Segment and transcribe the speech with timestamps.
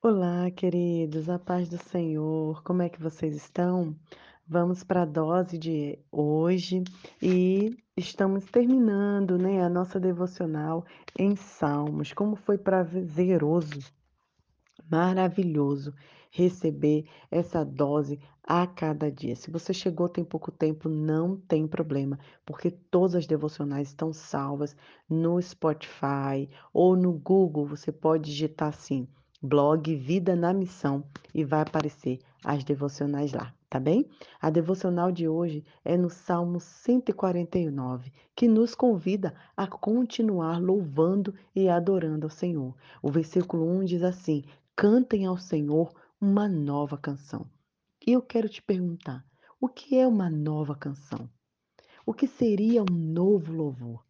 [0.00, 3.96] Olá, queridos, a paz do Senhor, como é que vocês estão?
[4.46, 6.84] Vamos para a dose de hoje
[7.20, 10.86] e estamos terminando, né, a nossa devocional
[11.18, 12.12] em Salmos.
[12.12, 13.80] Como foi prazeroso
[14.88, 15.92] Maravilhoso
[16.30, 19.34] receber essa dose a cada dia.
[19.34, 24.76] Se você chegou tem pouco tempo, não tem problema, porque todas as devocionais estão salvas
[25.10, 27.66] no Spotify ou no Google.
[27.66, 29.08] Você pode digitar assim,
[29.40, 34.04] blog Vida na Missão e vai aparecer as devocionais lá, tá bem?
[34.40, 41.68] A devocional de hoje é no Salmo 149, que nos convida a continuar louvando e
[41.68, 42.74] adorando ao Senhor.
[43.00, 44.42] O versículo 1 diz assim:
[44.74, 47.46] Cantem ao Senhor uma nova canção.
[48.04, 49.24] E eu quero te perguntar:
[49.60, 51.30] o que é uma nova canção?
[52.04, 54.04] O que seria um novo louvor?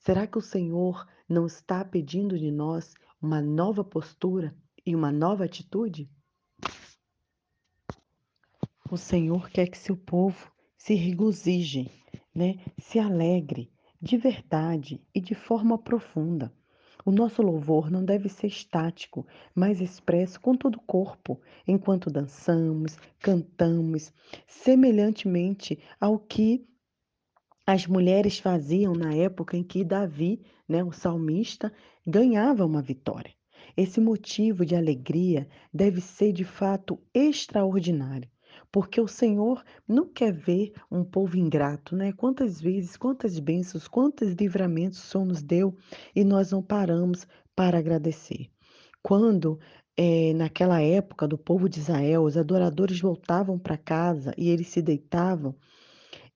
[0.00, 4.54] Será que o Senhor não está pedindo de nós uma nova postura
[4.86, 6.10] e uma nova atitude?
[8.90, 11.90] O Senhor quer que seu povo se regozije,
[12.34, 12.58] né?
[12.78, 16.52] Se alegre de verdade e de forma profunda.
[17.06, 22.96] O nosso louvor não deve ser estático, mas expresso com todo o corpo, enquanto dançamos,
[23.18, 24.12] cantamos,
[24.46, 26.66] semelhantemente ao que
[27.66, 31.72] as mulheres faziam na época em que Davi, né, o salmista,
[32.06, 33.34] ganhava uma vitória.
[33.76, 38.28] Esse motivo de alegria deve ser de fato extraordinário,
[38.70, 42.12] porque o Senhor não quer ver um povo ingrato, né?
[42.12, 45.76] Quantas vezes, quantas bênçãos, quantos livramentos o Senhor nos deu
[46.14, 48.48] e nós não paramos para agradecer.
[49.02, 49.58] Quando
[49.96, 54.80] eh, naquela época do povo de Israel, os adoradores voltavam para casa e eles se
[54.80, 55.54] deitavam,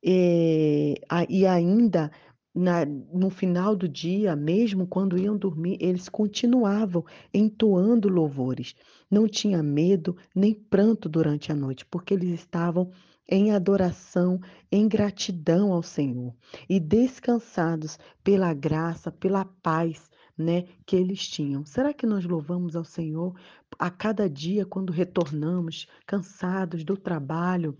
[0.05, 2.11] eh, a e ainda
[2.54, 8.74] na no final do dia, mesmo quando iam dormir, eles continuavam entoando louvores.
[9.10, 12.91] Não tinha medo nem pranto durante a noite, porque eles estavam
[13.28, 14.41] em adoração,
[14.72, 16.34] em gratidão ao Senhor
[16.69, 21.65] e descansados pela graça, pela paz, né, que eles tinham.
[21.66, 23.34] Será que nós louvamos ao Senhor
[23.78, 27.76] a cada dia quando retornamos cansados do trabalho?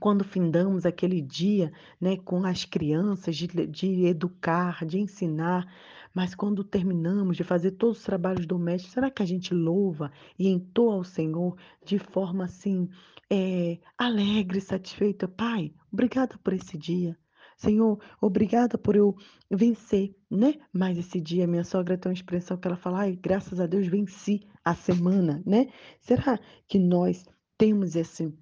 [0.00, 5.66] Quando findamos aquele dia, né, com as crianças, de, de educar, de ensinar,
[6.14, 10.48] mas quando terminamos de fazer todos os trabalhos domésticos, será que a gente louva e
[10.48, 12.88] entoa ao Senhor de forma assim,
[13.30, 15.28] eh, alegre, satisfeita?
[15.28, 17.16] Pai, obrigada por esse dia.
[17.56, 19.16] Senhor, obrigada por eu
[19.50, 20.54] vencer, né?
[20.72, 23.88] Mais esse dia, minha sogra tem uma expressão que ela fala, ai, graças a Deus
[23.88, 25.68] venci a semana, né?
[26.00, 26.38] Será
[26.68, 27.24] que nós
[27.56, 28.32] temos esse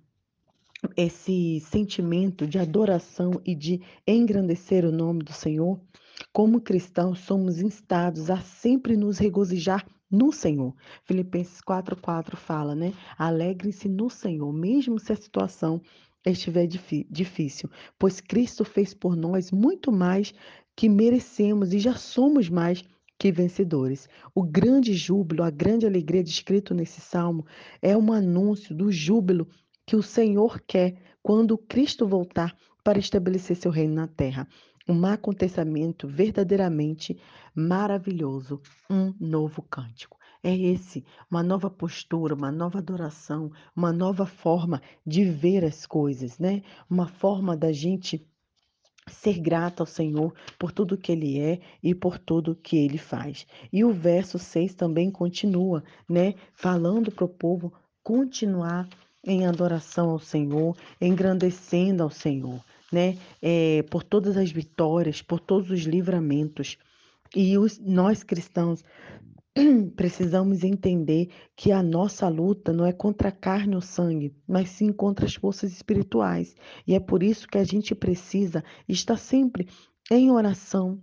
[0.97, 5.81] esse sentimento de adoração e de engrandecer o nome do Senhor,
[6.33, 10.75] como cristãos somos instados a sempre nos regozijar no Senhor.
[11.05, 12.93] Filipenses 4:4 fala, né?
[13.19, 15.81] Alegre-se no Senhor, mesmo se a situação
[16.25, 20.35] estiver difícil, pois Cristo fez por nós muito mais
[20.75, 22.83] que merecemos e já somos mais
[23.19, 24.09] que vencedores.
[24.35, 27.47] O grande júbilo, a grande alegria descrito nesse salmo
[27.81, 29.49] é um anúncio do júbilo
[29.87, 34.47] que o Senhor quer quando Cristo voltar para estabelecer seu reino na terra.
[34.89, 37.19] Um acontecimento verdadeiramente
[37.55, 38.61] maravilhoso,
[38.91, 40.19] um novo cântico.
[40.43, 46.39] É esse, uma nova postura, uma nova adoração, uma nova forma de ver as coisas,
[46.39, 46.63] né?
[46.89, 48.25] Uma forma da gente
[49.09, 53.47] ser grato ao Senhor por tudo que ele é e por tudo que ele faz.
[53.73, 57.73] E o verso 6 também continua, né, falando para o povo
[58.03, 58.89] continuar
[59.27, 63.19] em adoração ao Senhor, engrandecendo ao Senhor, né?
[63.43, 66.79] É, por todas as vitórias, por todos os livramentos.
[67.35, 68.85] E os, nós cristãos
[69.97, 74.93] precisamos entender que a nossa luta não é contra a carne ou sangue, mas sim
[74.93, 76.55] contra as forças espirituais.
[76.87, 79.67] E é por isso que a gente precisa estar sempre
[80.11, 81.01] em oração,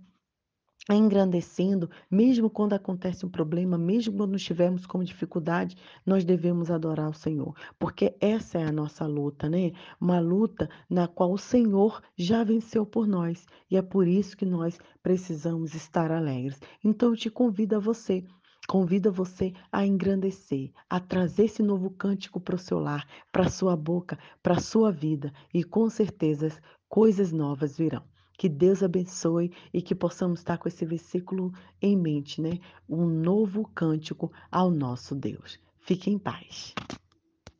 [0.90, 7.14] engrandecendo, mesmo quando acontece um problema, mesmo quando estivermos com dificuldade, nós devemos adorar o
[7.14, 9.72] Senhor, porque essa é a nossa luta, né?
[10.00, 14.44] Uma luta na qual o Senhor já venceu por nós, e é por isso que
[14.44, 16.60] nós precisamos estar alegres.
[16.84, 18.24] Então eu te convido a você
[18.66, 23.76] Convido você a engrandecer, a trazer esse novo cântico para o seu lar, para sua
[23.76, 26.50] boca, para sua vida, e com certeza
[26.88, 28.02] coisas novas virão.
[28.44, 31.50] Que Deus abençoe e que possamos estar com esse versículo
[31.80, 32.60] em mente, né?
[32.86, 35.58] Um novo cântico ao nosso Deus.
[35.80, 36.74] Fique em paz.